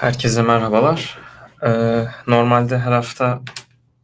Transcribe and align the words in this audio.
Herkese 0.00 0.42
merhabalar. 0.42 1.18
Ee, 1.62 2.04
normalde 2.26 2.78
her 2.78 2.92
hafta 2.92 3.42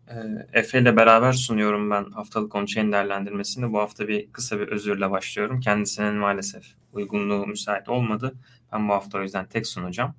e, 0.08 0.14
Efe 0.52 0.80
ile 0.80 0.96
beraber 0.96 1.32
sunuyorum 1.32 1.90
ben 1.90 2.10
haftalık 2.10 2.54
on-chain 2.54 2.92
değerlendirmesini. 2.92 3.72
Bu 3.72 3.78
hafta 3.78 4.08
bir 4.08 4.32
kısa 4.32 4.60
bir 4.60 4.68
özürle 4.68 5.10
başlıyorum. 5.10 5.60
Kendisinin 5.60 6.14
maalesef 6.14 6.64
uygunluğu 6.92 7.46
müsait 7.46 7.88
olmadı. 7.88 8.34
Ben 8.72 8.88
bu 8.88 8.92
hafta 8.92 9.18
o 9.18 9.22
yüzden 9.22 9.46
tek 9.46 9.66
sunacağım. 9.66 10.14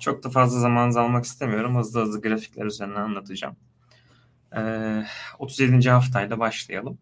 Çok 0.00 0.24
da 0.24 0.30
fazla 0.30 0.60
zamanınızı 0.60 1.00
almak 1.00 1.24
istemiyorum. 1.24 1.76
Hızlı 1.76 2.00
hızlı 2.02 2.20
grafikler 2.20 2.64
üzerinden 2.64 3.00
anlatacağım. 3.00 3.56
Ee, 4.56 5.04
37. 5.38 5.90
haftayla 5.90 6.38
başlayalım. 6.38 6.98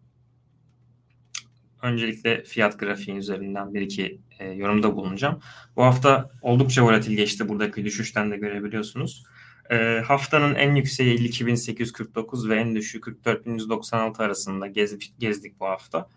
Öncelikle 1.85 2.43
fiyat 2.43 2.79
grafiği 2.79 3.17
üzerinden 3.17 3.73
bir 3.73 3.81
iki 3.81 4.21
e, 4.39 4.45
yorumda 4.45 4.95
bulunacağım. 4.95 5.39
Bu 5.75 5.83
hafta 5.83 6.29
oldukça 6.41 6.83
volatil 6.83 7.17
geçti. 7.17 7.49
Buradaki 7.49 7.85
düşüşten 7.85 8.31
de 8.31 8.37
görebiliyorsunuz. 8.37 9.23
E, 9.71 10.01
haftanın 10.07 10.55
en 10.55 10.75
yükseği 10.75 11.17
52.849 11.17 12.49
ve 12.49 12.55
en 12.55 12.75
düşüğü 12.75 12.99
44.196 12.99 14.23
arasında 14.23 14.67
gez, 14.67 15.17
gezdik 15.19 15.59
bu 15.59 15.65
hafta. 15.65 16.09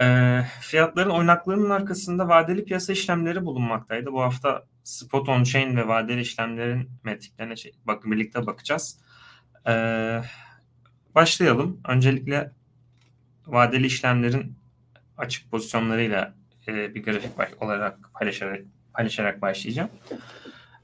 E, 0.00 0.40
fiyatların 0.60 1.10
oynaklığının 1.10 1.70
arkasında 1.70 2.28
vadeli 2.28 2.64
piyasa 2.64 2.92
işlemleri 2.92 3.44
bulunmaktaydı. 3.44 4.12
Bu 4.12 4.22
hafta 4.22 4.66
spot 4.84 5.28
on 5.28 5.42
chain 5.42 5.76
ve 5.76 5.88
vadeli 5.88 6.20
işlemlerin 6.20 6.90
metriklerine 7.04 7.56
şey, 7.56 7.72
bakın 7.84 8.12
birlikte 8.12 8.46
bakacağız. 8.46 8.98
E, 9.68 9.72
başlayalım. 11.14 11.80
Öncelikle 11.88 12.50
vadeli 13.46 13.86
işlemlerin 13.86 14.63
açık 15.18 15.50
pozisyonlarıyla 15.50 16.34
e, 16.68 16.94
bir 16.94 17.02
grafik 17.02 17.62
olarak 17.62 17.98
paylaşarak, 18.14 18.60
paylaşarak 18.94 19.42
başlayacağım. 19.42 19.90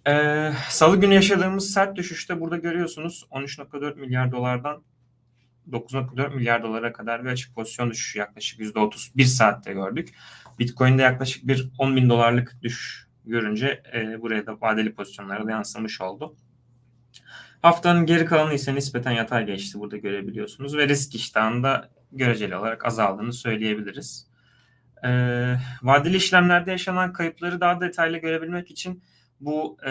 E, 0.09 0.53
Salı 0.69 1.01
günü 1.01 1.15
yaşadığımız 1.15 1.71
sert 1.73 1.97
düşüşte 1.97 2.41
burada 2.41 2.57
görüyorsunuz 2.57 3.27
13.4 3.31 3.99
milyar 3.99 4.33
dolardan 4.33 4.83
9.4 5.71 6.35
milyar 6.35 6.63
dolara 6.63 6.93
kadar 6.93 7.25
bir 7.25 7.31
açık 7.31 7.55
pozisyon 7.55 7.91
düşüşü 7.91 8.19
yaklaşık 8.19 8.61
%30 8.61 9.17
bir 9.17 9.25
saatte 9.25 9.73
gördük. 9.73 10.15
Bitcoin'de 10.59 11.03
yaklaşık 11.03 11.47
bir 11.47 11.71
10 11.79 11.97
bin 11.97 12.11
dolarlık 12.11 12.57
düşüş 12.63 13.09
görünce 13.25 13.83
e, 13.95 14.23
buraya 14.23 14.47
da 14.47 14.61
vadeli 14.61 14.95
pozisyonlara 14.95 15.47
da 15.47 15.51
yansımış 15.51 16.01
oldu. 16.01 16.37
Haftanın 17.63 18.07
geri 18.07 18.25
kalanı 18.25 18.55
ise 18.55 18.75
nispeten 18.75 19.11
yatay 19.11 19.47
geçti 19.47 19.79
burada 19.79 19.97
görebiliyorsunuz 19.97 20.77
ve 20.77 20.89
risk 20.89 21.15
iştahında 21.15 21.91
göreceli 22.13 22.57
olarak 22.57 22.87
azaldığını 22.87 23.33
söyleyebiliriz. 23.33 24.27
E, 25.05 25.11
vadeli 25.83 26.17
işlemlerde 26.17 26.71
yaşanan 26.71 27.13
kayıpları 27.13 27.61
daha 27.61 27.81
detaylı 27.81 28.19
görebilmek 28.19 28.71
için 28.71 29.03
bu 29.41 29.79
e, 29.87 29.91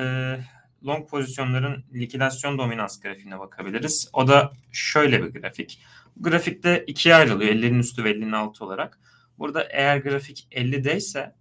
long 0.86 1.10
pozisyonların 1.10 1.84
likidasyon 1.94 2.58
dominans 2.58 3.00
grafiğine 3.00 3.40
bakabiliriz. 3.40 4.10
O 4.14 4.28
da 4.28 4.54
şöyle 4.72 5.24
bir 5.24 5.42
grafik. 5.42 5.82
Bu 6.16 6.24
grafikte 6.24 6.84
ikiye 6.88 7.16
ayrılıyor 7.16 7.52
50'nin 7.52 7.80
üstü 7.80 8.04
ve 8.04 8.12
50'nin 8.12 8.32
altı 8.32 8.66
olarak. 8.66 9.00
Burada 9.40 9.64
eğer 9.64 9.98
grafik 9.98 10.48
50'deyse 10.52 11.34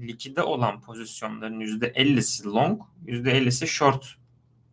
likide 0.00 0.42
olan 0.42 0.80
pozisyonların 0.80 1.60
%50'si 1.60 2.44
long, 2.44 2.82
%50'si 3.06 3.66
short 3.66 4.14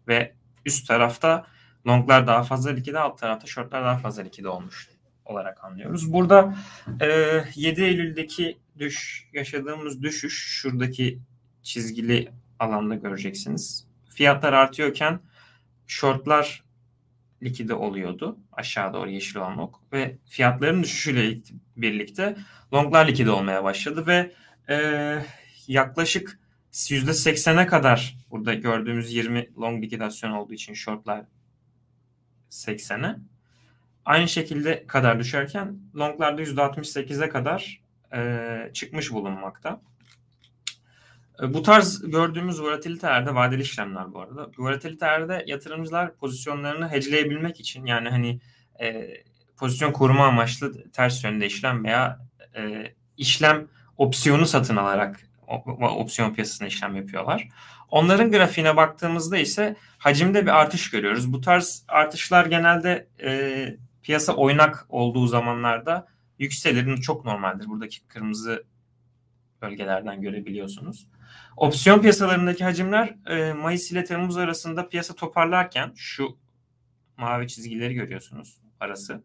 ve 0.08 0.36
üst 0.66 0.88
tarafta 0.88 1.46
longlar 1.88 2.28
daha 2.28 2.44
fazla 2.44 2.72
likide, 2.72 3.00
alt 3.00 3.20
tarafta 3.20 3.48
shortlar 3.48 3.84
daha 3.84 3.98
fazla 3.98 4.24
likide 4.24 4.50
olmuş 4.50 4.91
olarak 5.32 5.64
anlıyoruz. 5.64 6.14
Burada 6.14 6.56
e, 7.02 7.08
7 7.56 7.82
Eylül'deki 7.82 8.58
düş 8.78 9.28
yaşadığımız 9.34 10.02
düşüş 10.04 10.48
şuradaki 10.62 11.20
çizgili 11.64 12.32
alanda 12.60 12.96
göreceksiniz. 12.96 13.88
Fiyatlar 14.10 14.54
artıyorken 14.54 15.20
shortlar 15.88 16.64
likide 17.44 17.74
oluyordu. 17.74 18.38
Aşağı 18.52 18.94
doğru 18.94 19.10
yeşil 19.10 19.36
olan 19.36 19.58
ok 19.58 19.80
ve 19.94 20.18
fiyatların 20.26 20.84
düşüşüyle 20.84 21.38
birlikte 21.78 22.36
longlar 22.74 23.08
likide 23.08 23.32
olmaya 23.32 23.64
başladı 23.64 24.08
ve 24.08 24.32
e, 24.70 25.18
yaklaşık 25.68 26.40
%80'e 26.74 27.66
kadar 27.66 28.18
burada 28.32 28.54
gördüğümüz 28.54 29.14
20 29.14 29.50
long 29.60 29.84
likidasyon 29.84 30.32
olduğu 30.32 30.54
için 30.54 30.74
shortlar 30.74 31.26
80'e 32.50 33.16
aynı 34.06 34.28
şekilde 34.28 34.88
kadar 34.88 35.20
düşerken 35.20 35.80
longlarda 35.96 36.42
%68'e 36.42 37.30
kadar 37.30 37.82
e, 38.14 38.72
çıkmış 38.74 39.12
bulunmakta. 39.12 39.82
E, 41.42 41.54
bu 41.54 41.62
tarz 41.62 42.12
gördüğümüz 42.12 42.62
volatilitelerde 42.62 43.36
vadeli 43.36 43.62
işlemler 43.62 44.14
bu 44.14 44.22
arada. 44.22 44.50
Volatilitelerde 44.58 45.44
yatırımcılar 45.48 46.16
pozisyonlarını 46.16 46.90
hedgeleyebilmek 46.92 47.60
için 47.60 47.86
yani 47.86 48.10
hani 48.10 48.40
e, 48.82 49.14
pozisyon 49.58 49.92
koruma 49.92 50.26
amaçlı 50.26 50.92
ters 50.92 51.24
yönde 51.24 51.46
işlem 51.46 51.84
veya 51.84 52.20
e, 52.56 52.94
işlem 53.18 53.68
opsiyonu 53.98 54.46
satın 54.46 54.76
alarak 54.76 55.20
opsiyon 55.82 56.34
piyasasında 56.34 56.68
işlem 56.68 56.96
yapıyorlar. 56.96 57.50
Onların 57.90 58.32
grafiğine 58.32 58.76
baktığımızda 58.78 59.38
ise 59.38 59.76
hacimde 59.98 60.42
bir 60.42 60.60
artış 60.60 60.90
görüyoruz. 60.90 61.34
Bu 61.34 61.42
tarz 61.42 61.86
artışlar 61.88 62.46
genelde 62.46 63.08
e, 63.24 63.32
piyasa 64.04 64.34
oynak 64.34 64.86
olduğu 64.90 65.28
zamanlarda 65.28 66.08
yükselir. 66.40 67.02
Çok 67.02 67.26
normaldir. 67.26 67.68
Buradaki 67.68 68.08
kırmızı 68.08 68.64
bölgelerden 69.62 70.22
görebiliyorsunuz. 70.22 71.08
Opsiyon 71.58 72.02
piyasalarındaki 72.02 72.64
hacimler 72.64 73.16
e, 73.28 73.54
Mayıs 73.54 73.92
ile 73.92 74.04
Temmuz 74.04 74.38
arasında 74.38 74.90
piyasa 74.90 75.16
toparlarken 75.16 75.94
şu 75.96 76.38
mavi 77.18 77.48
çizgileri 77.48 77.94
görüyorsunuz 77.94 78.58
arası. 78.80 79.24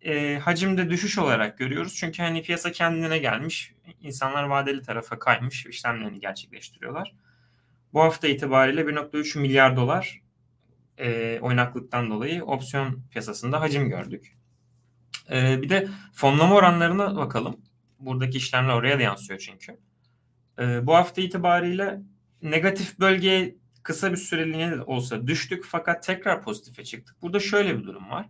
E, 0.00 0.38
hacimde 0.38 0.90
düşüş 0.90 1.18
olarak 1.18 1.58
görüyoruz. 1.58 1.94
Çünkü 1.94 2.22
hani 2.22 2.42
piyasa 2.42 2.72
kendine 2.72 3.18
gelmiş. 3.18 3.74
insanlar 4.00 4.44
vadeli 4.44 4.82
tarafa 4.82 5.18
kaymış. 5.18 5.66
işlemlerini 5.66 6.20
gerçekleştiriyorlar. 6.20 7.14
Bu 7.92 8.02
hafta 8.02 8.28
itibariyle 8.28 8.80
1.3 8.80 9.38
milyar 9.38 9.76
dolar 9.76 10.23
e, 10.98 11.38
oynaklıktan 11.40 12.10
dolayı 12.10 12.44
opsiyon 12.44 13.02
piyasasında 13.10 13.60
hacim 13.60 13.88
gördük. 13.88 14.36
E, 15.30 15.62
bir 15.62 15.68
de 15.68 15.88
fonlama 16.12 16.54
oranlarına 16.54 17.16
bakalım. 17.16 17.56
Buradaki 17.98 18.38
işlemler 18.38 18.74
oraya 18.74 18.98
da 18.98 19.02
yansıyor 19.02 19.38
çünkü. 19.38 19.78
E, 20.58 20.86
bu 20.86 20.94
hafta 20.94 21.22
itibariyle 21.22 22.00
negatif 22.42 22.98
bölgeye 22.98 23.56
kısa 23.82 24.12
bir 24.12 24.16
süreliğine 24.16 24.82
olsa 24.82 25.26
düştük 25.26 25.64
fakat 25.64 26.02
tekrar 26.02 26.42
pozitife 26.42 26.84
çıktık. 26.84 27.22
Burada 27.22 27.40
şöyle 27.40 27.78
bir 27.78 27.84
durum 27.84 28.10
var. 28.10 28.26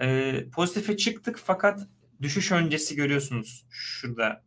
E, 0.00 0.34
pozitife 0.50 0.96
çıktık 0.96 1.40
fakat 1.44 1.88
düşüş 2.22 2.52
öncesi 2.52 2.96
görüyorsunuz 2.96 3.66
şurada 3.70 4.42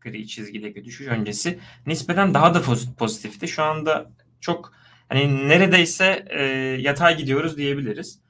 gri 0.00 0.26
çizgideki 0.26 0.84
düşüş 0.84 1.06
öncesi 1.06 1.58
nispeten 1.86 2.34
daha 2.34 2.54
da 2.54 2.62
pozitifti. 2.98 3.48
Şu 3.48 3.62
anda 3.62 4.10
çok 4.40 4.72
hani 5.08 5.48
neredeyse 5.48 6.24
e, 6.30 6.42
yatay 6.80 7.16
gidiyoruz 7.16 7.56
diyebiliriz. 7.56 8.20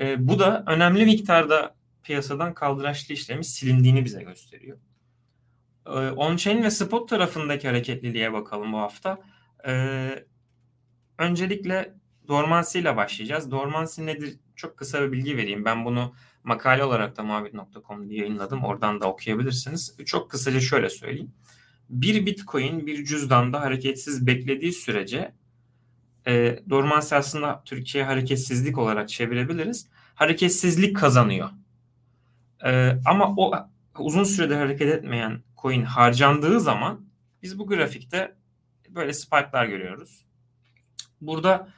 E, 0.00 0.28
bu 0.28 0.38
da 0.38 0.64
önemli 0.66 1.04
miktarda 1.04 1.74
piyasadan 2.02 2.54
kaldıraçlı 2.54 3.14
işlemi 3.14 3.44
silindiğini 3.44 4.04
bize 4.04 4.22
gösteriyor. 4.22 4.78
E, 5.86 5.90
on-chain 5.90 6.62
ve 6.62 6.70
spot 6.70 7.08
tarafındaki 7.08 7.68
hareketliliğe 7.68 8.32
bakalım 8.32 8.72
bu 8.72 8.78
hafta. 8.78 9.18
E, 9.66 9.72
öncelikle 11.18 11.94
dormansi 12.28 12.78
ile 12.78 12.96
başlayacağız. 12.96 13.50
Dormansi 13.50 14.06
nedir? 14.06 14.36
Çok 14.56 14.76
kısa 14.76 15.02
bir 15.02 15.12
bilgi 15.12 15.36
vereyim. 15.36 15.64
Ben 15.64 15.84
bunu 15.84 16.14
makale 16.44 16.84
olarak 16.84 17.16
da 17.16 17.22
mavi.com'da 17.22 18.14
yayınladım. 18.14 18.64
Oradan 18.64 19.00
da 19.00 19.08
okuyabilirsiniz. 19.08 19.96
Çok 20.06 20.30
kısaca 20.30 20.60
şöyle 20.60 20.90
söyleyeyim. 20.90 21.32
Bir 21.90 22.26
bitcoin 22.26 22.86
bir 22.86 23.04
cüzdanda 23.04 23.60
hareketsiz 23.60 24.26
beklediği 24.26 24.72
sürece 24.72 25.34
e, 26.28 26.62
dormansi 26.70 27.16
aslında 27.16 27.62
Türkiye 27.64 28.04
hareketsizlik 28.04 28.78
olarak 28.78 29.08
çevirebiliriz. 29.08 29.88
Hareketsizlik 30.14 30.96
kazanıyor. 30.96 31.50
E, 32.64 32.98
ama 33.06 33.34
o 33.36 33.54
uzun 33.98 34.24
sürede 34.24 34.56
hareket 34.56 34.94
etmeyen 34.94 35.42
coin 35.62 35.82
harcandığı 35.82 36.60
zaman 36.60 37.08
biz 37.42 37.58
bu 37.58 37.66
grafikte 37.66 38.36
böyle 38.88 39.12
spike'lar 39.12 39.66
görüyoruz. 39.66 40.24
Burada 41.20 41.68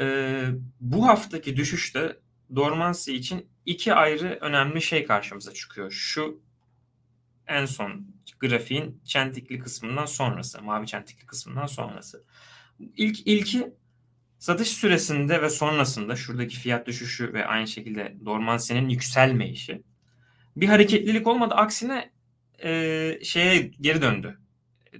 e, 0.00 0.44
bu 0.80 1.06
haftaki 1.06 1.56
düşüşte 1.56 2.16
dormansi 2.54 3.14
için 3.14 3.48
iki 3.66 3.94
ayrı 3.94 4.38
önemli 4.40 4.82
şey 4.82 5.06
karşımıza 5.06 5.52
çıkıyor. 5.52 5.90
Şu 5.90 6.40
en 7.46 7.66
son 7.66 8.06
grafiğin 8.40 9.00
çentikli 9.04 9.58
kısmından 9.58 10.06
sonrası, 10.06 10.62
mavi 10.62 10.86
çentikli 10.86 11.26
kısmından 11.26 11.66
sonrası. 11.66 12.24
İlk 12.96 13.26
ilki 13.26 13.74
Satış 14.40 14.68
süresinde 14.68 15.42
ve 15.42 15.50
sonrasında 15.50 16.16
şuradaki 16.16 16.56
fiyat 16.56 16.86
düşüşü 16.86 17.32
ve 17.32 17.46
aynı 17.46 17.68
şekilde 17.68 18.16
dormansinin 18.24 18.88
yükselme 18.88 19.48
işi 19.48 19.82
bir 20.56 20.68
hareketlilik 20.68 21.26
olmadı. 21.26 21.54
Aksine 21.54 22.10
e, 22.64 23.18
şeye 23.22 23.58
geri 23.80 24.02
döndü. 24.02 24.38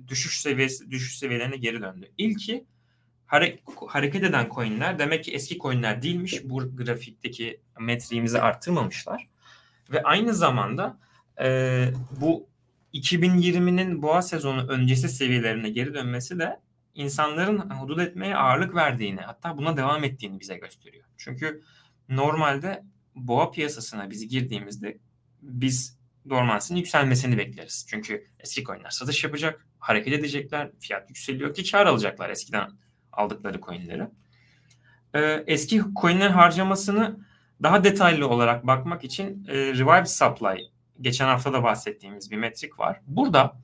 Düşüş 0.09 0.41
seviyesi 0.41 0.91
düşüş 0.91 1.19
seviyelerine 1.19 1.57
geri 1.57 1.83
döndü. 1.83 2.13
İlki 2.19 2.65
hare- 3.27 3.59
hareket 3.89 4.25
eden 4.25 4.49
coinler 4.55 4.99
demek 4.99 5.25
ki 5.25 5.33
eski 5.33 5.59
coinler 5.59 6.03
değilmiş. 6.03 6.45
Bu 6.45 6.77
grafikteki 6.77 7.61
metriğimizi 7.81 8.41
arttırmamışlar. 8.41 9.29
Ve 9.93 10.03
aynı 10.03 10.35
zamanda 10.35 10.99
e, 11.43 11.87
bu 12.21 12.49
2020'nin 12.95 14.03
boğa 14.03 14.23
sezonu 14.23 14.69
öncesi 14.69 15.09
seviyelerine 15.09 15.71
geri 15.71 15.95
dönmesi 15.95 16.39
de 16.39 16.61
insanların 16.95 17.59
hudut 17.59 18.01
etmeye 18.01 18.37
ağırlık 18.37 18.75
verdiğini 18.75 19.21
hatta 19.21 19.59
buna 19.59 19.77
devam 19.77 20.05
ettiğini 20.05 20.41
bize 20.41 20.57
gösteriyor. 20.57 21.05
Çünkü 21.17 21.63
normalde 22.09 22.85
boğa 23.15 23.51
piyasasına 23.51 24.11
biz 24.11 24.29
girdiğimizde 24.29 24.99
biz 25.43 25.99
dormansinin 26.29 26.79
yükselmesini 26.79 27.39
bekleriz. 27.39 27.87
Çünkü 27.91 28.27
eski 28.39 28.65
coinler 28.65 28.91
satış 28.91 29.25
yapacak, 29.25 29.67
hareket 29.79 30.13
edecekler, 30.13 30.71
fiyat 30.81 31.09
yükseliyor 31.09 31.55
ki 31.55 31.71
kar 31.71 31.87
alacaklar 31.87 32.31
eskiden 32.31 32.71
aldıkları 33.13 33.61
coinleri. 33.61 34.09
Ee, 35.15 35.45
eski 35.47 35.83
coinlerin 36.01 36.33
harcamasını 36.33 37.19
daha 37.63 37.85
detaylı 37.85 38.29
olarak 38.29 38.67
bakmak 38.67 39.05
için 39.05 39.45
e, 39.49 39.55
Revive 39.55 40.07
Supply 40.07 40.71
geçen 41.01 41.27
hafta 41.27 41.53
da 41.53 41.63
bahsettiğimiz 41.63 42.31
bir 42.31 42.37
metrik 42.37 42.79
var. 42.79 43.01
Burada 43.07 43.57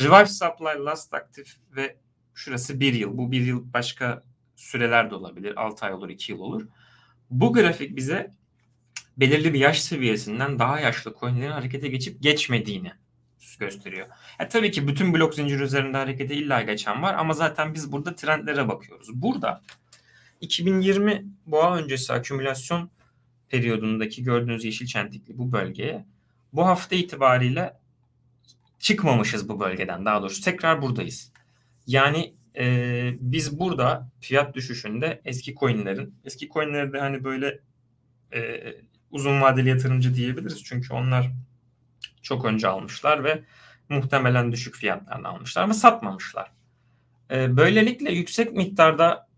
Revive 0.00 0.26
Supply 0.26 0.84
Last 0.84 1.14
Active 1.14 1.46
ve 1.76 1.96
şurası 2.34 2.80
bir 2.80 2.94
yıl. 2.94 3.18
Bu 3.18 3.32
bir 3.32 3.40
yıl 3.40 3.72
başka 3.72 4.22
süreler 4.56 5.10
de 5.10 5.14
olabilir. 5.14 5.56
6 5.56 5.86
ay 5.86 5.92
olur, 5.92 6.08
2 6.08 6.32
yıl 6.32 6.38
olur. 6.38 6.66
Bu 7.30 7.52
grafik 7.52 7.96
bize 7.96 8.30
belirli 9.16 9.54
bir 9.54 9.58
yaş 9.58 9.82
seviyesinden 9.82 10.58
daha 10.58 10.80
yaşlı 10.80 11.14
coinlerin 11.20 11.50
harekete 11.50 11.88
geçip 11.88 12.22
geçmediğini 12.22 12.92
gösteriyor. 13.58 14.06
E, 14.38 14.48
tabii 14.48 14.70
ki 14.70 14.88
bütün 14.88 15.14
blok 15.14 15.34
zinciri 15.34 15.62
üzerinde 15.62 15.96
harekete 15.96 16.34
illa 16.34 16.62
geçen 16.62 17.02
var 17.02 17.14
ama 17.14 17.32
zaten 17.32 17.74
biz 17.74 17.92
burada 17.92 18.14
trendlere 18.14 18.68
bakıyoruz. 18.68 19.08
Burada 19.22 19.62
2020 20.40 21.24
boğa 21.46 21.76
öncesi 21.76 22.12
akümülasyon 22.12 22.90
periyodundaki 23.48 24.22
gördüğünüz 24.22 24.64
yeşil 24.64 24.86
çentikli 24.86 25.38
bu 25.38 25.52
bölgeye 25.52 26.06
bu 26.52 26.66
hafta 26.66 26.96
itibariyle 26.96 27.76
çıkmamışız 28.78 29.48
bu 29.48 29.60
bölgeden. 29.60 30.04
Daha 30.04 30.22
doğrusu 30.22 30.42
tekrar 30.42 30.82
buradayız. 30.82 31.32
Yani 31.92 32.34
e, 32.56 33.14
biz 33.20 33.58
burada 33.58 34.10
fiyat 34.20 34.54
düşüşünde 34.54 35.20
eski 35.24 35.54
coinlerin, 35.54 36.14
eski 36.24 36.48
coinlerde 36.48 37.00
hani 37.00 37.24
böyle 37.24 37.60
e, 38.34 38.62
uzun 39.10 39.40
vadeli 39.40 39.68
yatırımcı 39.68 40.14
diyebiliriz. 40.14 40.64
Çünkü 40.64 40.94
onlar 40.94 41.30
çok 42.22 42.44
önce 42.44 42.68
almışlar 42.68 43.24
ve 43.24 43.42
muhtemelen 43.88 44.52
düşük 44.52 44.74
fiyatlarla 44.74 45.28
almışlar 45.28 45.62
ama 45.62 45.74
satmamışlar. 45.74 46.52
E, 47.30 47.56
böylelikle 47.56 48.12
yüksek 48.12 48.52
miktarda 48.52 49.28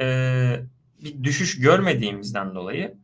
e, 0.00 0.06
bir 1.02 1.24
düşüş 1.24 1.60
görmediğimizden 1.60 2.54
dolayı 2.54 2.94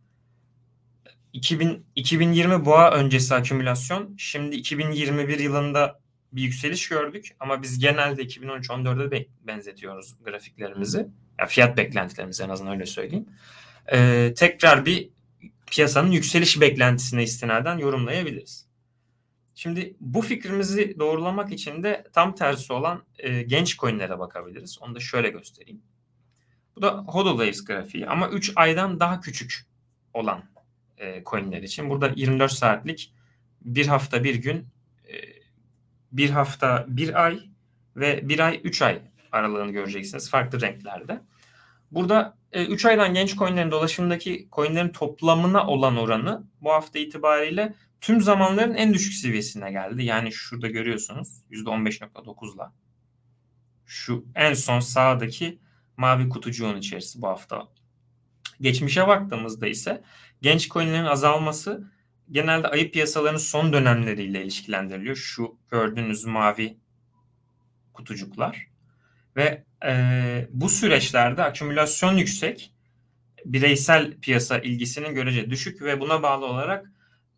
2000, 1.33 1.87
2020 1.97 2.65
boğa 2.65 2.91
öncesi 2.91 3.35
akümülasyon 3.35 4.15
şimdi 4.17 4.57
2021 4.57 5.39
yılında 5.39 6.04
bir 6.37 6.43
yükseliş 6.43 6.89
gördük 6.89 7.37
ama 7.41 7.63
biz 7.63 7.79
genelde 7.79 8.23
2013-14'e 8.23 9.11
be- 9.11 9.27
benzetiyoruz 9.47 10.15
grafiklerimizi. 10.25 11.09
Yani 11.39 11.49
fiyat 11.49 11.77
beklentilerimizi 11.77 12.43
en 12.43 12.49
azından 12.49 12.73
öyle 12.73 12.87
söyleyeyim. 12.87 13.27
Ee, 13.93 14.33
tekrar 14.37 14.87
bir 14.87 15.11
piyasanın 15.67 16.11
yükseliş 16.11 16.61
beklentisine 16.61 17.23
istinaden 17.23 17.79
yorumlayabiliriz. 17.79 18.67
Şimdi 19.55 19.97
bu 20.01 20.23
fikrimizi 20.23 20.99
doğrulamak 20.99 21.53
için 21.53 21.83
de 21.83 22.05
tam 22.13 22.35
tersi 22.35 22.73
olan 22.73 23.05
e, 23.19 23.43
genç 23.43 23.77
coinlere 23.77 24.19
bakabiliriz. 24.19 24.79
Onu 24.81 24.95
da 24.95 25.01
şöyle 25.01 25.29
göstereyim. 25.29 25.83
Bu 26.77 26.83
da 26.83 27.05
HODL 27.09 27.31
Waves 27.31 27.65
grafiği 27.65 28.07
ama 28.07 28.29
3 28.29 28.53
aydan 28.57 29.01
daha 29.01 29.21
küçük 29.21 29.67
olan 30.15 30.45
e, 30.99 31.25
coinler 31.25 31.63
için. 31.63 31.91
Burada 31.91 32.13
24 32.17 32.53
saatlik 32.53 33.15
bir 33.61 33.87
hafta 33.87 34.25
bir 34.25 34.35
gün 34.35 34.67
bir 36.15 36.31
hafta 36.31 36.85
bir 36.89 37.25
ay 37.25 37.41
ve 37.97 38.29
bir 38.29 38.39
ay 38.39 38.61
üç 38.65 38.83
ay 38.83 39.03
aralığını 39.33 39.73
göreceksiniz 39.73 40.31
farklı 40.31 40.61
renklerde. 40.61 41.21
Burada 41.91 42.37
3 42.53 42.85
e, 42.85 42.89
aydan 42.89 43.15
genç 43.15 43.37
coinlerin 43.37 43.71
dolaşımındaki 43.71 44.49
coinlerin 44.53 44.89
toplamına 44.89 45.67
olan 45.67 45.97
oranı 45.97 46.45
bu 46.61 46.73
hafta 46.73 46.99
itibariyle 46.99 47.75
tüm 48.01 48.21
zamanların 48.21 48.75
en 48.75 48.95
düşük 48.95 49.15
seviyesine 49.15 49.71
geldi. 49.71 50.05
Yani 50.05 50.33
şurada 50.33 50.69
görüyorsunuz 50.69 51.43
%15.9'la. 51.51 52.73
Şu 53.87 54.25
en 54.35 54.55
son 54.55 54.81
sağdaki 54.81 55.59
mavi 55.97 56.29
kutucuğun 56.29 56.77
içerisi 56.77 57.23
bu 57.23 57.29
hafta. 57.29 57.69
Geçmişe 58.61 59.07
baktığımızda 59.07 59.67
ise 59.67 60.03
genç 60.43 60.69
coinlerin 60.69 61.05
azalması 61.05 61.91
genelde 62.31 62.69
ayı 62.69 62.93
piyasalarının 62.93 63.39
son 63.39 63.73
dönemleriyle 63.73 64.43
ilişkilendiriliyor. 64.43 65.17
Şu 65.17 65.59
gördüğünüz 65.71 66.25
mavi 66.25 66.79
kutucuklar. 67.93 68.69
Ve 69.37 69.65
e, 69.87 70.49
bu 70.51 70.69
süreçlerde 70.69 71.43
akümülasyon 71.43 72.17
yüksek, 72.17 72.73
bireysel 73.45 74.19
piyasa 74.21 74.59
ilgisinin 74.59 75.15
görece 75.15 75.51
düşük 75.51 75.83
ve 75.83 76.01
buna 76.01 76.23
bağlı 76.23 76.47
olarak 76.47 76.91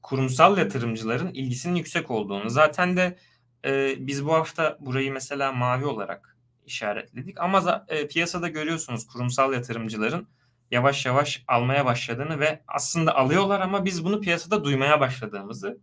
kurumsal 0.03 0.59
yatırımcıların 0.59 1.35
ilgisinin 1.35 1.75
yüksek 1.75 2.11
olduğunu. 2.11 2.51
Zaten 2.51 2.97
de 2.97 3.17
e, 3.65 3.95
biz 3.99 4.25
bu 4.25 4.33
hafta 4.33 4.79
burayı 4.81 5.13
mesela 5.13 5.53
mavi 5.53 5.85
olarak 5.85 6.37
işaretledik. 6.67 7.41
Ama 7.41 7.85
e, 7.89 8.09
piyasada 8.09 8.49
görüyorsunuz 8.49 9.07
kurumsal 9.07 9.53
yatırımcıların 9.53 10.29
yavaş 10.71 11.07
yavaş 11.07 11.45
almaya 11.49 11.85
başladığını 11.85 12.41
ve 12.41 12.63
aslında 12.69 13.17
alıyorlar 13.17 13.61
ama 13.61 13.85
biz 13.85 14.05
bunu 14.05 14.21
piyasada 14.21 14.65
duymaya 14.65 15.01
başladığımızı 15.01 15.81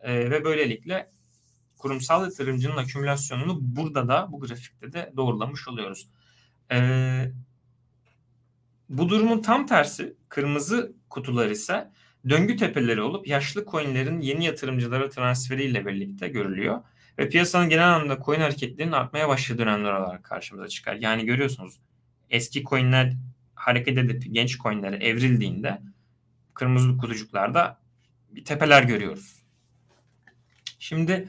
e, 0.00 0.30
ve 0.30 0.44
böylelikle 0.44 1.10
kurumsal 1.78 2.24
yatırımcının 2.24 2.76
akümülasyonunu 2.76 3.58
burada 3.60 4.08
da 4.08 4.28
bu 4.32 4.40
grafikte 4.40 4.92
de 4.92 5.12
doğrulamış 5.16 5.68
oluyoruz. 5.68 6.08
E, 6.72 6.78
bu 8.88 9.08
durumun 9.08 9.42
tam 9.42 9.66
tersi 9.66 10.16
kırmızı 10.28 10.92
kutular 11.10 11.50
ise 11.50 11.90
döngü 12.28 12.56
tepeleri 12.56 13.02
olup 13.02 13.28
yaşlı 13.28 13.64
coinlerin 13.64 14.20
yeni 14.20 14.44
yatırımcılara 14.44 15.08
transferiyle 15.08 15.86
birlikte 15.86 16.28
görülüyor. 16.28 16.80
Ve 17.18 17.28
piyasanın 17.28 17.68
genel 17.68 17.94
anlamda 17.94 18.22
coin 18.24 18.40
hareketlerinin 18.40 18.92
artmaya 18.92 19.28
başladığı 19.28 19.58
dönemler 19.58 19.92
olarak 19.92 20.24
karşımıza 20.24 20.68
çıkar. 20.68 20.94
Yani 20.94 21.24
görüyorsunuz 21.24 21.80
eski 22.30 22.64
coinler 22.64 23.12
hareket 23.60 23.98
edip 23.98 24.34
genç 24.34 24.58
coinlere 24.58 24.96
evrildiğinde 24.96 25.80
kırmızı 26.54 26.98
kutucuklarda 26.98 27.80
bir 28.30 28.44
tepeler 28.44 28.82
görüyoruz. 28.82 29.42
Şimdi 30.78 31.28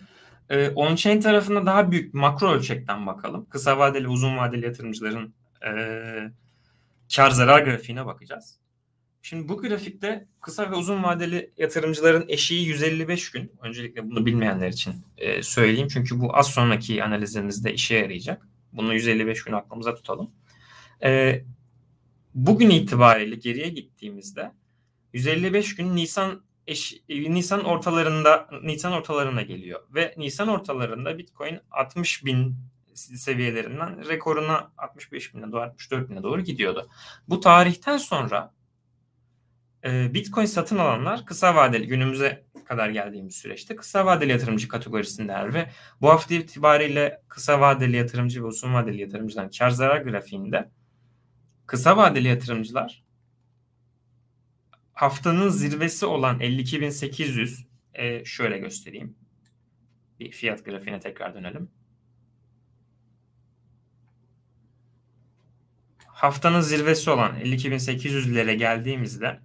e, 0.49 0.67
on-chain 0.67 1.21
tarafında 1.21 1.65
daha 1.65 1.91
büyük 1.91 2.13
makro 2.13 2.51
ölçekten 2.51 3.07
bakalım. 3.07 3.45
Kısa 3.49 3.77
vadeli, 3.77 4.07
uzun 4.07 4.37
vadeli 4.37 4.65
yatırımcıların 4.65 5.33
e, 5.65 5.71
kar 7.15 7.31
zarar 7.31 7.61
grafiğine 7.63 8.05
bakacağız. 8.05 8.59
Şimdi 9.21 9.49
bu 9.49 9.57
grafikte 9.57 10.27
kısa 10.41 10.71
ve 10.71 10.75
uzun 10.75 11.03
vadeli 11.03 11.51
yatırımcıların 11.57 12.25
eşiği 12.27 12.67
155 12.67 13.31
gün. 13.31 13.51
Öncelikle 13.61 14.09
bunu 14.09 14.25
bilmeyenler 14.25 14.69
için 14.69 14.93
e, 15.17 15.43
söyleyeyim. 15.43 15.87
Çünkü 15.93 16.19
bu 16.19 16.37
az 16.37 16.47
sonraki 16.47 17.03
analizlerimizde 17.03 17.73
işe 17.73 17.95
yarayacak. 17.95 18.47
Bunu 18.73 18.93
155 18.93 19.43
gün 19.43 19.53
aklımıza 19.53 19.95
tutalım. 19.95 20.31
E, 21.03 21.41
bugün 22.33 22.69
itibariyle 22.69 23.35
geriye 23.35 23.69
gittiğimizde 23.69 24.51
155 25.13 25.75
gün 25.75 25.95
Nisan 25.95 26.43
eş, 26.67 27.01
Nisan 27.09 27.63
ortalarında 27.63 28.49
Nisan 28.63 28.93
ortalarına 28.93 29.41
geliyor 29.41 29.79
ve 29.89 30.13
Nisan 30.17 30.47
ortalarında 30.47 31.17
Bitcoin 31.17 31.59
60 31.71 32.25
bin 32.25 32.55
seviyelerinden 32.93 34.09
rekoruna 34.09 34.71
65 34.77 35.35
bine 35.35 35.51
doğru 35.51 35.61
64 35.61 36.09
bine 36.09 36.23
doğru 36.23 36.41
gidiyordu. 36.41 36.89
Bu 37.27 37.39
tarihten 37.39 37.97
sonra 37.97 38.53
e, 39.85 40.13
Bitcoin 40.13 40.45
satın 40.45 40.77
alanlar 40.77 41.25
kısa 41.25 41.55
vadeli 41.55 41.87
günümüze 41.87 42.45
kadar 42.65 42.89
geldiğimiz 42.89 43.35
süreçte 43.35 43.75
kısa 43.75 44.05
vadeli 44.05 44.31
yatırımcı 44.31 44.67
kategorisindeler 44.67 45.53
ve 45.53 45.69
bu 46.01 46.09
hafta 46.09 46.35
itibariyle 46.35 47.21
kısa 47.27 47.59
vadeli 47.59 47.97
yatırımcı 47.97 48.43
ve 48.43 48.47
uzun 48.47 48.73
vadeli 48.73 49.01
yatırımcıdan 49.01 49.49
kar 49.49 49.69
zarar 49.69 50.01
grafiğinde 50.01 50.69
kısa 51.71 51.97
vadeli 51.97 52.27
yatırımcılar 52.27 53.03
haftanın 54.93 55.49
zirvesi 55.49 56.05
olan 56.05 56.39
52.800 56.39 57.63
e, 57.93 58.25
şöyle 58.25 58.57
göstereyim. 58.57 59.15
Bir 60.19 60.31
fiyat 60.31 60.65
grafiğine 60.65 60.99
tekrar 60.99 61.33
dönelim. 61.33 61.71
Haftanın 66.07 66.61
zirvesi 66.61 67.09
olan 67.09 67.39
52.800'lere 67.39 68.53
geldiğimizde 68.53 69.39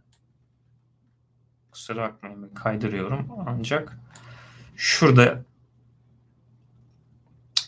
kusura 1.70 2.02
bakmayın 2.02 2.54
kaydırıyorum 2.54 3.28
ancak 3.46 3.98
şurada 4.76 5.44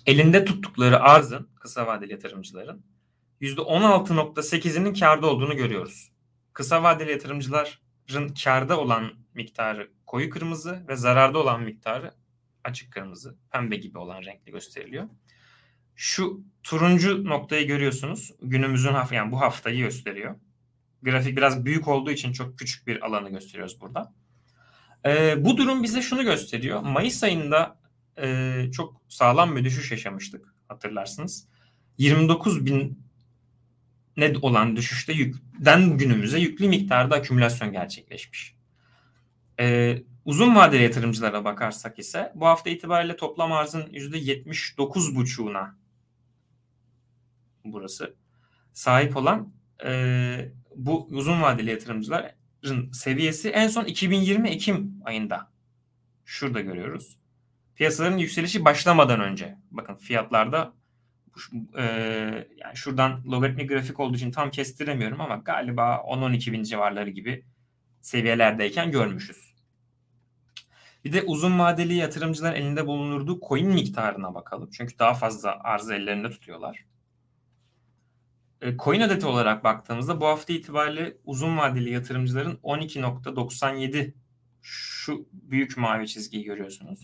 elinde 0.06 0.44
tuttukları 0.44 1.00
arzın 1.00 1.48
kısa 1.60 1.86
vadeli 1.86 2.12
yatırımcıların 2.12 2.84
%16.8'inin 3.40 4.95
karda 4.95 5.26
olduğunu 5.26 5.57
görüyoruz. 5.57 6.12
Kısa 6.52 6.83
vadeli 6.83 7.11
yatırımcıların 7.11 8.35
karda 8.45 8.80
olan 8.80 9.12
miktarı 9.35 9.90
koyu 10.07 10.30
kırmızı 10.30 10.85
ve 10.88 10.97
zararda 10.97 11.38
olan 11.38 11.62
miktarı 11.62 12.14
açık 12.64 12.92
kırmızı, 12.92 13.37
pembe 13.52 13.76
gibi 13.76 13.99
olan 13.99 14.23
renkle 14.23 14.52
gösteriliyor. 14.52 15.09
Şu 15.97 16.40
turuncu 16.62 17.25
noktayı 17.25 17.66
görüyorsunuz. 17.66 18.33
Günümüzün 18.42 18.92
hafta 18.92 19.14
yani 19.14 19.33
bu 19.33 19.40
haftayı 19.40 19.78
gösteriyor. 19.78 20.35
Grafik 21.02 21.37
biraz 21.37 21.64
büyük 21.64 21.88
olduğu 21.88 22.11
için 22.11 22.33
çok 22.33 22.59
küçük 22.59 22.87
bir 22.87 23.07
alanı 23.07 23.30
gösteriyoruz 23.30 23.80
burada. 23.80 24.14
Ee, 25.07 25.45
bu 25.45 25.57
durum 25.57 25.83
bize 25.83 26.02
şunu 26.02 26.25
gösteriyor. 26.25 26.80
Mayıs 26.80 27.23
ayında 27.25 27.78
e, 28.23 28.64
çok 28.73 29.02
sağlam 29.09 29.57
bir 29.57 29.64
düşüş 29.64 29.90
yaşamıştık 29.90 30.54
hatırlarsınız. 30.68 31.49
29 31.99 32.66
bin 32.66 33.07
net 34.18 34.44
olan 34.44 34.76
düşüşte 34.76 35.12
yükten 35.12 35.98
günümüze 35.98 36.38
yüklü 36.38 36.68
miktarda 36.68 37.14
akümülasyon 37.14 37.72
gerçekleşmiş. 37.72 38.54
Ee, 39.60 40.02
uzun 40.25 40.56
vadeli 40.56 40.82
yatırımcılara 40.82 41.44
bakarsak 41.44 41.98
ise 41.98 42.32
bu 42.34 42.46
hafta 42.46 42.70
itibariyle 42.70 43.16
toplam 43.16 43.52
arzın 43.52 43.82
%79,5'una 43.82 45.75
burası 47.64 48.14
sahip 48.72 49.16
olan 49.16 49.52
e, 49.84 50.52
bu 50.76 51.06
uzun 51.06 51.42
vadeli 51.42 51.70
yatırımcıların 51.70 52.92
seviyesi 52.92 53.48
en 53.48 53.68
son 53.68 53.84
2020 53.84 54.48
Ekim 54.48 55.00
ayında. 55.04 55.50
Şurada 56.25 56.60
görüyoruz. 56.60 57.18
Piyasaların 57.75 58.18
yükselişi 58.18 58.64
başlamadan 58.64 59.20
önce. 59.20 59.58
Bakın 59.70 59.94
fiyatlarda 59.94 60.75
e, 61.78 61.83
yani 62.57 62.76
şuradan 62.76 63.25
logaritmik 63.25 63.68
grafik 63.68 64.00
olduğu 64.00 64.16
için 64.16 64.30
tam 64.30 64.50
kestiremiyorum 64.50 65.21
ama 65.21 65.37
galiba 65.37 65.95
10-12 65.95 66.52
bin 66.52 66.62
civarları 66.62 67.11
gibi 67.11 67.45
seviyelerdeyken 68.00 68.90
görmüşüz. 68.90 69.54
Bir 71.04 71.12
de 71.12 71.23
uzun 71.23 71.59
vadeli 71.59 71.95
yatırımcılar 71.95 72.54
elinde 72.54 72.87
bulundurduğu 72.87 73.40
coin 73.49 73.68
miktarına 73.68 74.35
bakalım. 74.35 74.71
Çünkü 74.73 74.99
daha 74.99 75.14
fazla 75.14 75.59
arzı 75.61 75.95
ellerinde 75.95 76.30
tutuyorlar. 76.30 76.85
E, 78.61 78.76
coin 78.76 79.00
adeti 79.00 79.26
olarak 79.26 79.64
baktığımızda 79.64 80.21
bu 80.21 80.26
hafta 80.26 80.52
itibariyle 80.52 81.16
uzun 81.25 81.59
vadeli 81.59 81.90
yatırımcıların 81.90 82.59
12.97 82.62 84.14
şu 84.62 85.28
büyük 85.33 85.76
mavi 85.76 86.09
çizgiyi 86.09 86.45
görüyorsunuz. 86.45 87.00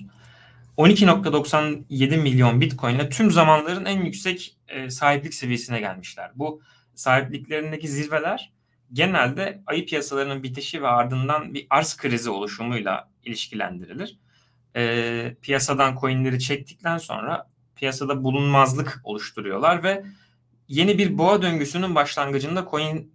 12.97 0.78 2.16
milyon 2.16 2.60
Bitcoin 2.60 2.94
ile 2.94 3.08
tüm 3.08 3.30
zamanların 3.30 3.84
en 3.84 4.02
yüksek 4.02 4.56
e, 4.68 4.90
sahiplik 4.90 5.34
seviyesine 5.34 5.80
gelmişler. 5.80 6.30
Bu 6.34 6.62
sahipliklerindeki 6.94 7.88
zirveler 7.88 8.52
genelde 8.92 9.62
ayı 9.66 9.86
piyasalarının 9.86 10.42
bitişi 10.42 10.82
ve 10.82 10.88
ardından 10.88 11.54
bir 11.54 11.66
arz 11.70 11.96
krizi 11.96 12.30
oluşumuyla 12.30 13.10
ilişkilendirilir. 13.24 14.18
E, 14.76 15.36
piyasadan 15.42 15.96
coinleri 16.00 16.40
çektikten 16.40 16.98
sonra 16.98 17.50
piyasada 17.76 18.24
bulunmazlık 18.24 19.00
oluşturuyorlar 19.04 19.82
ve 19.82 20.04
yeni 20.68 20.98
bir 20.98 21.18
boğa 21.18 21.42
döngüsünün 21.42 21.94
başlangıcında 21.94 22.68
coin 22.70 23.14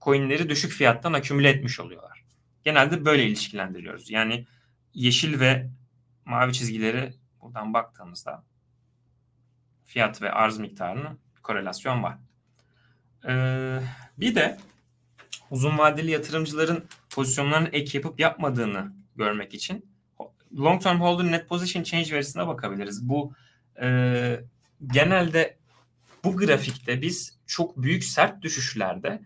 coinleri 0.00 0.48
düşük 0.48 0.72
fiyattan 0.72 1.12
akümüle 1.12 1.48
etmiş 1.48 1.80
oluyorlar. 1.80 2.24
Genelde 2.64 3.04
böyle 3.04 3.24
ilişkilendiriyoruz. 3.26 4.10
Yani 4.10 4.46
yeşil 4.94 5.40
ve 5.40 5.70
mavi 6.28 6.52
çizgileri 6.52 7.14
buradan 7.42 7.74
baktığımızda 7.74 8.44
fiyat 9.84 10.22
ve 10.22 10.32
arz 10.32 10.58
miktarının 10.58 11.18
korelasyon 11.42 12.02
var. 12.02 12.18
Ee, 13.28 13.80
bir 14.18 14.34
de 14.34 14.58
uzun 15.50 15.78
vadeli 15.78 16.10
yatırımcıların 16.10 16.84
pozisyonlarını 17.10 17.68
ek 17.68 17.98
yapıp 17.98 18.20
yapmadığını 18.20 18.92
görmek 19.16 19.54
için 19.54 19.86
long 20.58 20.82
term 20.82 21.00
holder 21.00 21.32
net 21.32 21.48
position 21.48 21.82
change 21.82 22.12
verisine 22.12 22.46
bakabiliriz. 22.46 23.08
Bu 23.08 23.32
e, 23.82 24.40
genelde 24.86 25.58
bu 26.24 26.36
grafikte 26.36 27.02
biz 27.02 27.38
çok 27.46 27.82
büyük 27.82 28.04
sert 28.04 28.42
düşüşlerde 28.42 29.22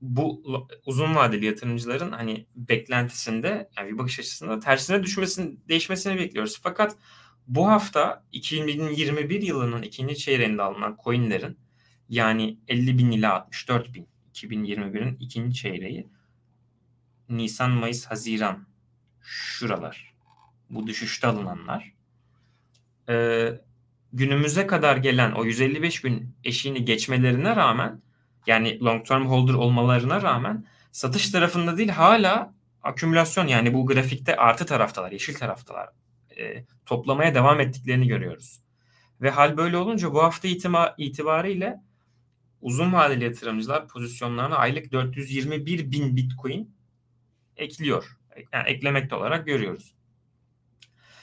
bu 0.00 0.42
uzun 0.86 1.14
vadeli 1.14 1.46
yatırımcıların 1.46 2.12
hani 2.12 2.46
beklentisinde 2.56 3.70
yani 3.76 3.92
bir 3.92 3.98
bakış 3.98 4.18
açısında 4.20 4.60
tersine 4.60 5.02
düşmesini 5.02 5.56
değişmesini 5.68 6.18
bekliyoruz. 6.18 6.60
Fakat 6.62 6.96
bu 7.46 7.68
hafta 7.68 8.24
2021 8.32 9.42
yılının 9.42 9.82
ikinci 9.82 10.16
çeyreğinde 10.16 10.62
alınan 10.62 10.98
coinlerin 11.04 11.58
yani 12.08 12.58
50 12.68 12.98
bin 12.98 13.10
ila 13.10 13.34
64 13.34 13.94
bin 13.94 14.08
2021'in 14.34 15.16
ikinci 15.20 15.60
çeyreği 15.60 16.06
Nisan, 17.28 17.70
Mayıs, 17.70 18.06
Haziran 18.06 18.66
şuralar 19.20 20.14
bu 20.70 20.86
düşüşte 20.86 21.26
alınanlar 21.26 21.92
ee, 23.08 23.60
günümüze 24.12 24.66
kadar 24.66 24.96
gelen 24.96 25.32
o 25.32 25.44
155 25.44 26.00
gün 26.00 26.36
eşiğini 26.44 26.84
geçmelerine 26.84 27.56
rağmen 27.56 28.02
yani 28.48 28.80
long 28.80 29.06
term 29.06 29.26
holder 29.26 29.54
olmalarına 29.54 30.22
rağmen 30.22 30.66
satış 30.92 31.30
tarafında 31.30 31.76
değil 31.78 31.88
hala 31.88 32.54
akümülasyon 32.82 33.46
yani 33.46 33.74
bu 33.74 33.86
grafikte 33.86 34.36
artı 34.36 34.66
taraftalar, 34.66 35.12
yeşil 35.12 35.34
taraftalar 35.34 35.88
e, 36.38 36.64
toplamaya 36.86 37.34
devam 37.34 37.60
ettiklerini 37.60 38.08
görüyoruz. 38.08 38.60
Ve 39.20 39.30
hal 39.30 39.56
böyle 39.56 39.76
olunca 39.76 40.14
bu 40.14 40.22
hafta 40.22 40.48
itima, 40.48 40.94
itibariyle 40.98 41.80
uzun 42.60 42.92
vadeli 42.92 43.24
yatırımcılar 43.24 43.88
pozisyonlarına 43.88 44.56
aylık 44.56 44.92
421 44.92 45.90
bin 45.90 46.16
bitcoin 46.16 46.74
ekliyor. 47.56 48.18
Yani 48.52 48.68
eklemekte 48.68 49.14
olarak 49.14 49.46
görüyoruz. 49.46 49.94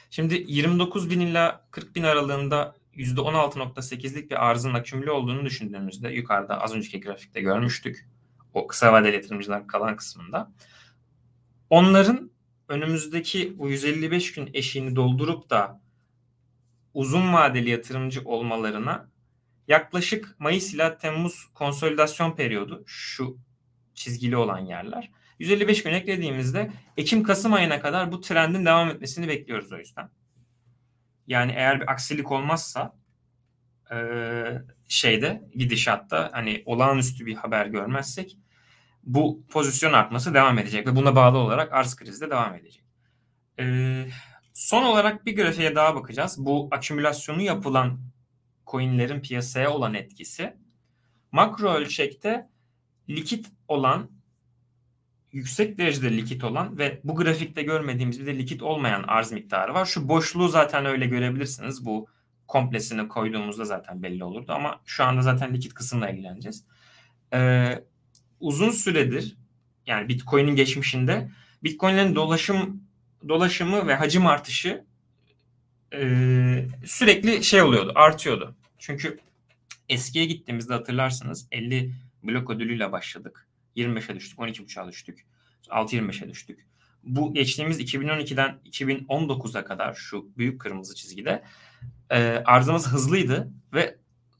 Şimdi 0.10 0.46
29 0.48 1.10
bin 1.10 1.20
ila 1.20 1.68
40 1.72 1.96
bin 1.96 2.04
aralığında 2.04 2.76
%16.8'lik 2.98 4.32
bir 4.32 4.46
arzın 4.46 4.74
akümüle 4.74 5.12
olduğunu 5.12 5.46
düşündüğümüzde 5.46 6.10
yukarıda 6.10 6.62
az 6.62 6.74
önceki 6.74 7.02
grafikte 7.02 7.42
görmüştük. 7.42 8.08
O 8.54 8.68
kısa 8.68 8.94
vadeli 8.94 9.16
yatırımcılar 9.16 9.68
kalan 9.68 9.96
kısmında. 9.96 10.52
Onların 11.70 12.32
önümüzdeki 12.68 13.60
bu 13.60 13.70
155 13.70 14.34
gün 14.34 14.50
eşiğini 14.54 14.96
doldurup 14.96 15.50
da 15.50 15.82
uzun 16.94 17.34
vadeli 17.34 17.70
yatırımcı 17.70 18.22
olmalarına 18.26 19.10
yaklaşık 19.68 20.36
Mayıs 20.40 20.74
ila 20.74 20.98
Temmuz 20.98 21.46
konsolidasyon 21.54 22.32
periyodu 22.36 22.84
şu 22.86 23.38
çizgili 23.94 24.38
olan 24.38 24.60
yerler. 24.60 25.12
155 25.40 25.84
gün 25.84 25.92
eklediğimizde 25.92 26.72
Ekim-Kasım 26.98 27.54
ayına 27.54 27.82
kadar 27.82 28.12
bu 28.12 28.22
trendin 28.22 28.66
devam 28.66 28.90
etmesini 28.90 29.28
bekliyoruz 29.28 29.72
o 29.72 29.78
yüzden. 29.78 30.10
Yani 31.28 31.52
eğer 31.52 31.82
bir 31.82 31.92
aksilik 31.92 32.32
olmazsa 32.32 32.96
e, 33.92 33.98
şeyde 34.88 35.50
gidişatta 35.56 36.30
hani 36.34 36.64
olağanüstü 36.66 37.26
bir 37.26 37.36
haber 37.36 37.66
görmezsek 37.66 38.38
bu 39.04 39.44
pozisyon 39.50 39.94
artması 39.94 40.34
devam 40.34 40.60
edecek 40.60 40.88
ve 40.88 40.96
buna 40.96 41.16
bağlı 41.16 41.38
olarak 41.38 41.74
arz 41.74 41.96
krizi 41.96 42.22
de 42.22 42.30
devam 42.30 42.56
edecek. 42.56 42.84
E, 43.60 44.06
son 44.54 44.84
olarak 44.84 45.26
bir 45.26 45.36
grafiğe 45.36 45.76
daha 45.76 45.96
bakacağız. 45.96 46.46
Bu 46.46 46.68
akümülasyonu 46.72 47.42
yapılan 47.42 48.00
coinlerin 48.68 49.22
piyasaya 49.22 49.72
olan 49.72 49.94
etkisi. 49.94 50.56
Makro 51.32 51.74
ölçekte 51.74 52.50
likit 53.10 53.52
olan 53.68 54.10
yüksek 55.36 55.78
derecede 55.78 56.18
likit 56.18 56.44
olan 56.44 56.78
ve 56.78 57.00
bu 57.04 57.16
grafikte 57.16 57.64
görmediğimiz 57.64 58.20
bir 58.20 58.26
de 58.26 58.38
likit 58.38 58.62
olmayan 58.62 59.04
arz 59.08 59.32
miktarı 59.32 59.74
var. 59.74 59.86
Şu 59.86 60.10
boşluğu 60.10 60.48
zaten 60.48 60.86
öyle 60.86 61.06
görebilirsiniz. 61.06 61.86
Bu 61.86 62.08
komplesini 62.48 63.08
koyduğumuzda 63.08 63.66
zaten 63.66 64.04
belli 64.04 64.24
olurdu 64.24 64.52
ama 64.52 64.82
şu 64.86 65.04
anda 65.04 65.22
zaten 65.22 65.54
likit 65.54 65.74
kısımla 65.74 66.10
ilgileneceğiz. 66.10 66.66
Ee, 67.34 67.84
uzun 68.40 68.70
süredir 68.70 69.36
yani 69.88 70.10
Bitcoin'in 70.10 70.56
geçmişinde 70.56 71.30
Bitcoin'lerin 71.64 72.16
dolaşım 72.16 72.84
dolaşımı 73.28 73.88
ve 73.88 73.96
hacim 73.96 74.28
artışı 74.28 74.86
e, 75.94 76.68
sürekli 76.86 77.44
şey 77.44 77.62
oluyordu, 77.62 77.92
artıyordu. 77.96 78.56
Çünkü 78.78 79.20
eskiye 79.90 80.26
gittiğimizde 80.26 80.74
hatırlarsınız 80.74 81.48
50 81.52 81.92
blok 82.24 82.50
ödülüyle 82.50 82.92
başladık. 82.92 83.45
25'e 83.76 84.16
düştük, 84.16 84.40
12.5'a 84.40 84.88
düştük, 84.88 85.26
6.25'e 85.68 86.30
düştük. 86.30 86.68
Bu 87.04 87.34
geçtiğimiz 87.34 87.82
2012'den 87.82 88.60
2019'a 88.66 89.66
kadar 89.66 89.94
şu 89.94 90.38
büyük 90.38 90.62
kırmızı 90.62 90.96
çizgide 90.96 91.44
e, 92.10 92.18
arzımız 92.46 92.88
hızlıydı 92.88 93.52
ve 93.74 93.98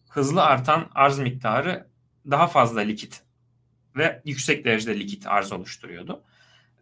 hızlı 0.10 0.44
artan 0.44 0.90
arz 0.96 1.20
miktarı 1.20 1.88
daha 2.30 2.48
fazla 2.48 2.82
likit 2.82 3.22
ve 3.96 4.22
yüksek 4.26 4.66
derecede 4.66 5.00
likit 5.00 5.28
arz 5.28 5.52
oluşturuyordu. 5.52 6.24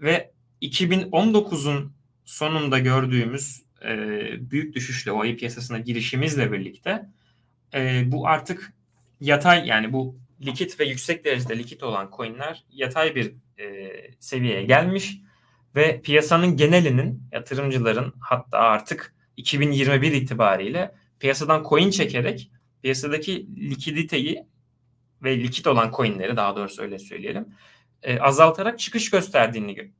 Ve 0.01 0.31
2019'un 0.61 1.93
sonunda 2.25 2.79
gördüğümüz 2.79 3.63
e, 3.85 4.51
büyük 4.51 4.75
düşüşle 4.75 5.11
o 5.11 5.21
ayı 5.21 5.37
piyasasına 5.37 5.79
girişimizle 5.79 6.51
birlikte 6.51 7.09
e, 7.73 8.03
bu 8.11 8.27
artık 8.27 8.73
yatay 9.21 9.67
yani 9.67 9.93
bu 9.93 10.22
likit 10.45 10.79
ve 10.79 10.85
yüksek 10.85 11.25
derecede 11.25 11.57
likit 11.57 11.83
olan 11.83 12.09
coinler 12.17 12.63
yatay 12.71 13.15
bir 13.15 13.33
e, 13.59 13.91
seviyeye 14.19 14.63
gelmiş 14.63 15.17
ve 15.75 16.01
piyasanın 16.01 16.57
genelinin 16.57 17.23
yatırımcıların 17.31 18.13
hatta 18.19 18.57
artık 18.57 19.15
2021 19.37 20.11
itibariyle 20.11 20.95
piyasadan 21.19 21.65
coin 21.69 21.89
çekerek 21.89 22.51
piyasadaki 22.81 23.47
likiditeyi 23.69 24.47
ve 25.23 25.39
likit 25.39 25.67
olan 25.67 25.91
coinleri 25.95 26.37
daha 26.37 26.55
doğrusu 26.55 26.81
öyle 26.81 26.99
söyleyelim 26.99 27.47
e, 28.03 28.19
azaltarak 28.19 28.79
çıkış 28.79 29.09
gösterdiğini 29.09 29.91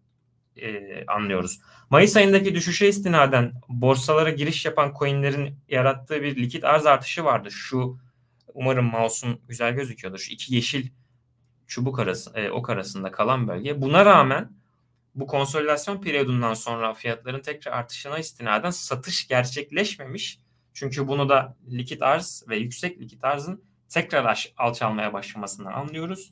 e, 0.55 1.05
anlıyoruz. 1.05 1.59
Mayıs 1.89 2.17
ayındaki 2.17 2.55
düşüşe 2.55 2.87
istinaden 2.87 3.53
borsalara 3.69 4.29
giriş 4.29 4.65
yapan 4.65 4.93
coinlerin 4.99 5.55
yarattığı 5.69 6.23
bir 6.23 6.35
likit 6.35 6.63
arz 6.63 6.85
artışı 6.85 7.23
vardı. 7.23 7.51
Şu 7.51 7.97
umarım 8.53 8.85
mouse'um 8.85 9.41
güzel 9.47 9.73
gözüküyordur. 9.73 10.19
Şu 10.19 10.33
iki 10.33 10.55
yeşil 10.55 10.89
çubuk 11.67 11.99
arası, 11.99 12.31
e, 12.35 12.51
ok 12.51 12.69
arasında 12.69 13.11
kalan 13.11 13.47
bölge. 13.47 13.81
Buna 13.81 14.05
rağmen 14.05 14.51
bu 15.15 15.27
konsolidasyon 15.27 16.01
periyodundan 16.01 16.53
sonra 16.53 16.93
fiyatların 16.93 17.41
tekrar 17.41 17.71
artışına 17.71 18.19
istinaden 18.19 18.69
satış 18.69 19.27
gerçekleşmemiş. 19.27 20.39
Çünkü 20.73 21.07
bunu 21.07 21.29
da 21.29 21.57
likit 21.71 22.01
arz 22.01 22.43
ve 22.49 22.57
yüksek 22.57 23.01
likit 23.01 23.23
arzın 23.23 23.63
tekrar 23.89 24.53
alçalmaya 24.57 25.13
başlamasından 25.13 25.73
anlıyoruz. 25.73 26.31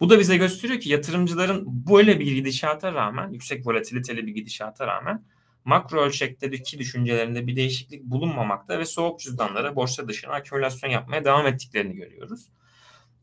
Bu 0.00 0.10
da 0.10 0.18
bize 0.18 0.36
gösteriyor 0.36 0.80
ki 0.80 0.88
yatırımcıların 0.88 1.64
böyle 1.66 2.20
bir 2.20 2.32
gidişata 2.32 2.92
rağmen, 2.92 3.30
yüksek 3.30 3.66
volatiliteli 3.66 4.26
bir 4.26 4.32
gidişata 4.32 4.86
rağmen 4.86 5.24
makro 5.64 6.00
ölçekteki 6.00 6.78
düşüncelerinde 6.78 7.46
bir 7.46 7.56
değişiklik 7.56 8.04
bulunmamakta 8.04 8.78
ve 8.78 8.84
soğuk 8.84 9.20
cüzdanlara 9.20 9.76
borsa 9.76 10.08
dışına 10.08 10.32
akümülasyon 10.32 10.90
yapmaya 10.90 11.24
devam 11.24 11.46
ettiklerini 11.46 11.94
görüyoruz. 11.94 12.48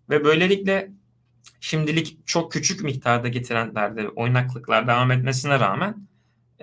Ve 0.09 0.23
böylelikle 0.23 0.91
şimdilik 1.59 2.27
çok 2.27 2.51
küçük 2.51 2.83
miktarda 2.83 3.27
getirenlerde 3.27 4.09
oynaklıklar 4.09 4.87
devam 4.87 5.11
etmesine 5.11 5.59
rağmen 5.59 6.07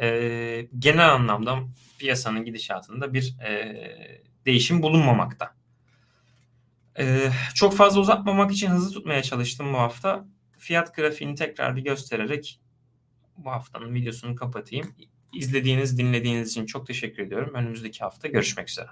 e, 0.00 0.68
genel 0.78 1.12
anlamda 1.12 1.59
piyasanın 1.99 2.45
gidişatında 2.45 3.14
bir 3.14 3.37
e, 3.40 3.76
değişim 4.47 4.83
bulunmamakta. 4.83 5.56
Ee, 6.99 7.30
çok 7.54 7.76
fazla 7.76 8.00
uzatmamak 8.00 8.52
için 8.52 8.71
hızlı 8.71 8.92
tutmaya 8.92 9.23
çalıştım 9.23 9.73
bu 9.73 9.78
hafta. 9.78 10.26
Fiyat 10.59 10.97
grafiğini 10.97 11.35
tekrar 11.35 11.76
bir 11.76 11.85
göstererek 11.85 12.61
bu 13.37 13.50
haftanın 13.50 13.95
videosunu 13.95 14.37
kapatayım. 14.37 14.95
İzlediğiniz, 15.37 15.99
dinlediğiniz 15.99 16.50
için 16.50 16.66
çok 16.66 16.87
teşekkür 16.87 17.23
ediyorum. 17.23 17.55
Önümüzdeki 17.55 17.99
hafta 18.00 18.28
görüşmek 18.28 18.71
üzere. 18.71 18.88